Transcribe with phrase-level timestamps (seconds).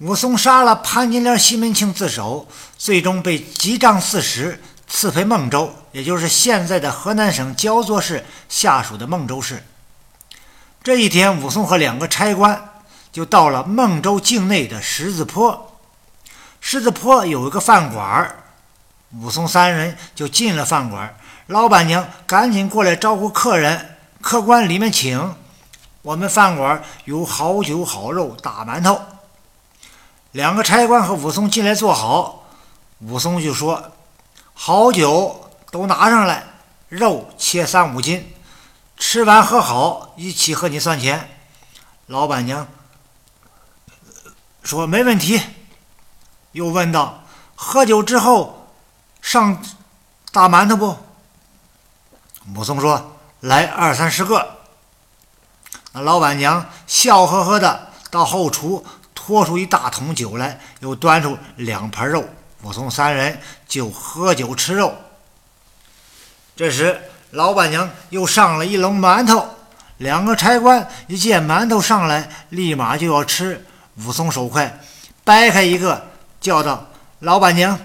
[0.00, 9.64] 武松杀了潘金莲、西门庆自首，最终被击杖四十，赐回孟州，也就是现在的河南省焦作市下属的孟州市。
[10.84, 12.80] 这一天，武松和两个差官
[13.10, 15.76] 就到了孟州境内的十字坡。
[16.60, 18.36] 十字坡有一个饭馆
[19.20, 21.12] 武松三人就进了饭馆。
[21.48, 25.34] 老板娘赶紧过来招呼客人：“客官里面请，
[26.02, 29.00] 我们饭馆有好酒好肉、大馒头。”
[30.32, 32.44] 两个差官和武松进来坐好，
[33.00, 33.92] 武松就说
[34.52, 36.44] ：“好酒都拿上来，
[36.88, 38.34] 肉切三五斤，
[38.98, 41.30] 吃完喝好，一起和你算钱。”
[42.06, 42.68] 老板娘
[44.62, 45.40] 说：“没问题。”
[46.52, 47.22] 又问道
[47.56, 48.68] ：“喝酒之后
[49.22, 49.62] 上
[50.30, 50.96] 大馒头不？”
[52.54, 54.58] 武松说：“来二三十个。”
[55.92, 58.84] 那老板娘笑呵呵的到后厨。
[59.28, 62.26] 拖出一大桶酒来，又端出两盘肉，
[62.62, 64.94] 武松三人就喝酒吃肉。
[66.56, 66.98] 这时，
[67.32, 69.46] 老板娘又上了一笼馒头，
[69.98, 73.66] 两个差官一见馒头上来，立马就要吃。
[74.02, 74.80] 武松手快，
[75.24, 76.06] 掰开一个，
[76.40, 76.86] 叫道
[77.20, 77.78] ：“老板娘，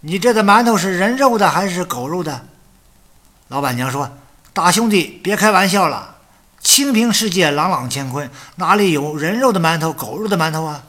[0.00, 2.38] 你这的馒头是人肉的还是狗肉的？”
[3.48, 4.10] 老板娘说
[4.52, 6.16] ：“大兄弟，别开玩笑了。”
[6.72, 10.84] 清平世界，朗朗乾坤，哪里有人肉的馒头、狗肉的馒头啊？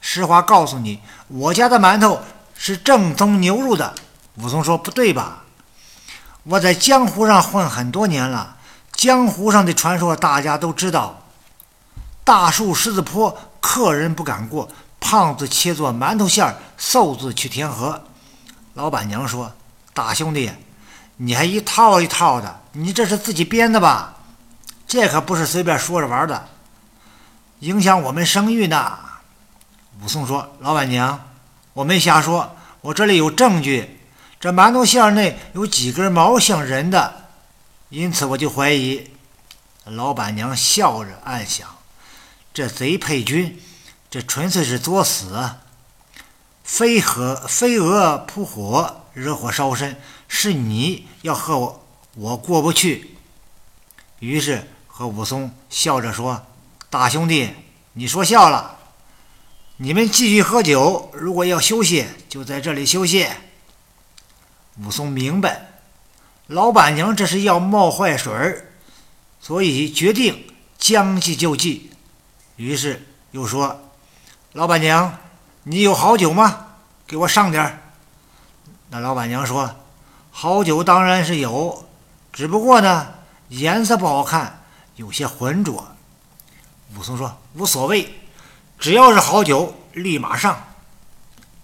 [0.00, 2.20] 实话告诉你，我家的馒头
[2.56, 3.94] 是正宗牛肉的。
[4.38, 5.44] 武松说：“不对吧？
[6.42, 8.56] 我在江湖上混很多年了，
[8.90, 11.22] 江湖上的传说大家都知道。
[12.24, 18.02] 大树狮子坡，客人不敢过，胖子切做馒头馅儿，瘦子去填河。”
[18.74, 19.52] 老板娘说
[19.94, 20.50] ：“大兄弟，
[21.18, 24.14] 你还一套一套的，你这是自己编的吧？”
[24.90, 26.48] 这可不是随便说着玩的，
[27.60, 28.98] 影响我们声誉呢。
[30.02, 31.30] 武松说：“老板娘，
[31.74, 34.00] 我没瞎说，我这里有证据。
[34.40, 37.26] 这馒头馅内有几根毛像人的，
[37.90, 39.12] 因此我就怀疑。”
[39.86, 41.68] 老板娘笑着暗想
[42.52, 43.62] ：“这贼配军，
[44.10, 45.50] 这纯粹是作死。
[46.64, 49.96] 飞蛾飞蛾扑火，惹火烧身，
[50.26, 51.86] 是你要和我
[52.16, 53.16] 我过不去。”
[54.18, 54.66] 于是。
[55.00, 56.44] 和武松笑着说
[56.90, 57.54] ：“大兄弟，
[57.94, 58.76] 你说笑了。
[59.78, 63.26] 你们继续喝酒，如果要休息，就在这里休息。”
[64.84, 65.70] 武松明白，
[66.48, 68.72] 老板娘这是要冒坏水儿，
[69.40, 71.92] 所以决定将计就计。
[72.56, 73.80] 于是又说
[74.52, 75.16] ：“老板娘，
[75.62, 76.66] 你有好酒吗？
[77.06, 77.80] 给我上点儿。”
[78.92, 79.76] 那老板娘说
[80.30, 81.88] ：“好酒当然是有，
[82.34, 83.14] 只不过呢，
[83.48, 84.56] 颜色不好看。”
[85.00, 85.96] 有些浑浊，
[86.94, 88.20] 武松说：“无所谓，
[88.78, 90.62] 只要是好酒，立马上。”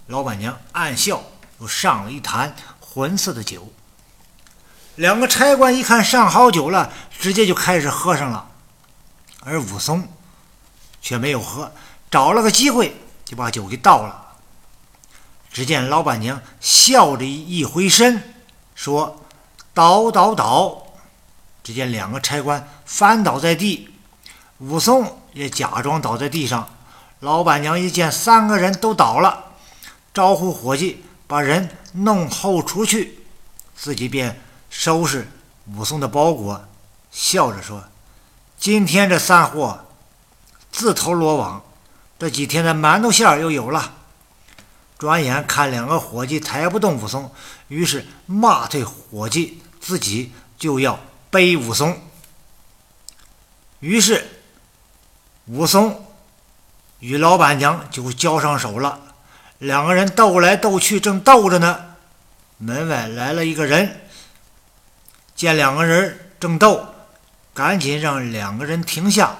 [0.09, 1.23] 老板娘暗笑，
[1.61, 3.71] 又上了一坛浑色的酒。
[4.95, 8.49] 两个差官一看上好酒了，直接就开始喝上了，
[9.41, 10.09] 而武松
[11.03, 11.71] 却没有喝，
[12.11, 14.29] 找了个机会就把酒给倒了。
[15.53, 18.35] 只见老板娘笑着一回身，
[18.75, 19.27] 说
[19.75, 20.85] ：“倒倒倒。”
[21.67, 23.89] 只见两个差官翻倒在地，
[24.59, 26.69] 武松也假装倒在地上。
[27.19, 29.47] 老板娘一见三个人都倒了，
[30.15, 33.19] 招呼伙计把人弄后厨去，
[33.75, 34.41] 自己便
[34.71, 35.29] 收拾
[35.75, 36.65] 武松的包裹，
[37.11, 37.83] 笑着说
[38.57, 39.87] ：“今天这三货
[40.71, 41.65] 自投罗网，
[42.17, 43.95] 这几天的馒头馅儿又有了。”
[44.99, 47.33] 转眼看两个伙计抬不动武松，
[47.67, 51.01] 于是骂退伙计，自己就要。
[51.37, 52.01] 背武松，
[53.81, 54.27] 于是
[55.45, 56.07] 武松
[56.99, 58.99] 与老板娘就交上手了。
[59.59, 61.95] 两个人斗来斗去，正斗着呢，
[62.57, 64.01] 门外来了一个人，
[65.35, 66.95] 见两个人正斗，
[67.53, 69.37] 赶紧让两个人停下，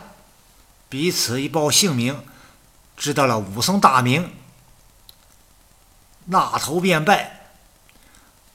[0.91, 2.23] 彼此一报姓名，
[2.95, 4.31] 知道了武松大名，
[6.27, 7.55] 那头便拜。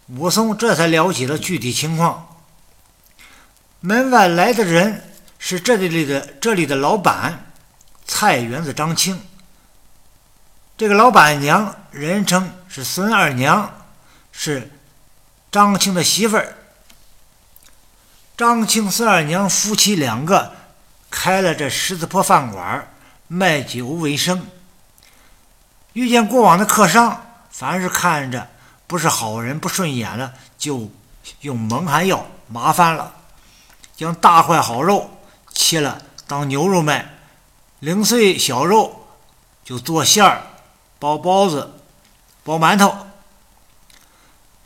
[0.09, 2.30] 武松这才了解了具体情况。
[3.83, 7.51] 门外来的人是这里的这里的老板
[8.05, 9.19] 菜园子张青。
[10.77, 13.71] 这个老板娘人称是孙二娘，
[14.31, 14.69] 是
[15.51, 16.55] 张青的媳妇儿。
[18.37, 20.53] 张青、孙二娘夫妻两个
[21.09, 22.87] 开了这十字坡饭馆，
[23.27, 24.45] 卖酒为生。
[25.93, 28.47] 遇见过往的客商，凡是看着
[28.85, 30.91] 不是好人、不顺眼了，就
[31.41, 33.15] 用蒙汗药麻烦了。
[34.01, 35.11] 将大块好肉
[35.53, 37.19] 切了当牛肉卖，
[37.77, 39.05] 零碎小肉
[39.63, 40.41] 就做馅儿、
[40.97, 41.75] 包包子、
[42.43, 42.97] 包馒头。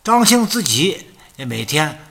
[0.06, 2.02] 张青自己也每天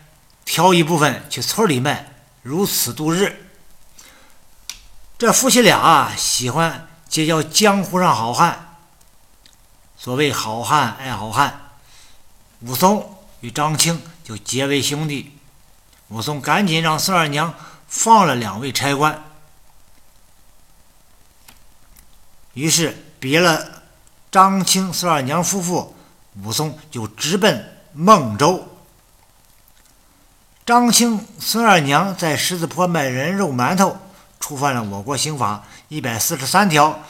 [0.45, 2.13] 挑一部分去村里卖，
[2.43, 3.49] 如此度日。
[5.17, 8.77] 这夫妻俩喜欢结交江湖上好汉。
[9.97, 11.71] 所谓好汉爱好汉，
[12.61, 15.39] 武松与张青就结为兄弟。
[16.09, 17.55] 武松赶紧让孙二娘
[17.89, 19.25] 放了两位差官，
[22.53, 23.83] 于是别了
[24.31, 25.97] 张青、孙二娘夫妇，
[26.43, 28.69] 武松就直奔孟州。
[30.67, 33.97] 张青、孙二娘在狮子坡卖人肉馒头，
[34.39, 37.03] 触犯了我国刑法一百四十三条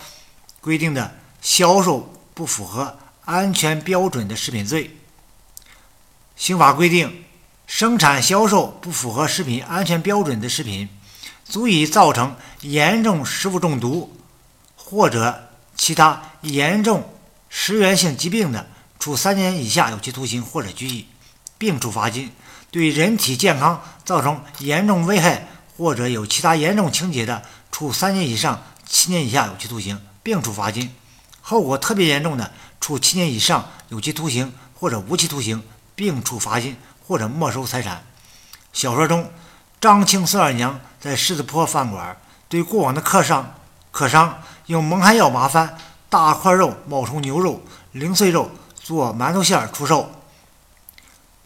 [0.61, 4.97] 规定的销售不符合安全标准的食品罪。
[6.37, 7.25] 刑法规定。
[7.67, 10.89] 生产销售不符合食品安全标准的食品，
[11.45, 14.17] 足以造成严重食物中毒
[14.77, 17.09] 或者其他严重
[17.49, 18.67] 食源性疾病的，
[18.99, 21.07] 处三年以下有期徒刑或者拘役，
[21.59, 22.29] 并处罚金；
[22.71, 30.89] 对人体健康造成严重危害或者有其他严重情节的，处三年以上七年以下有期徒刑，并处罚金；
[31.41, 35.63] 后果特别严重的，处七年以上有期徒刑或者无期徒刑，
[35.95, 36.77] 并处罚金。
[37.07, 38.03] 或者没收财产。
[38.73, 39.31] 小说中，
[39.81, 42.17] 张青、四二娘在狮子坡饭馆
[42.49, 43.55] 对过往的客商
[43.91, 45.77] 客商用蒙汗药麻翻
[46.09, 47.63] 大块肉冒充牛肉、
[47.93, 50.11] 零碎肉做馒头馅儿出售，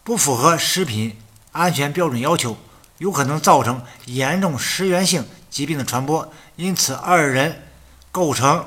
[0.03, 1.19] 不符合食品
[1.51, 2.57] 安全标准要求，
[2.97, 7.63] 有可能造成严重食源性疾病的传播，因此二人
[8.11, 8.65] 构成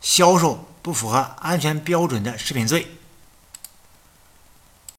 [0.00, 2.86] 销售不符合安全标准的食品罪。